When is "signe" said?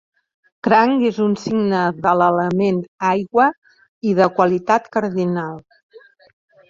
1.41-1.81